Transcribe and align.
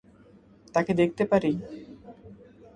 তাকে 0.75 0.91
দেখতে 0.93 1.23
পারি? 1.25 1.51